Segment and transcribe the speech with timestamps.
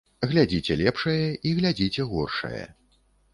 [0.29, 2.63] Глядзіце лепшае і глядзіце горшае.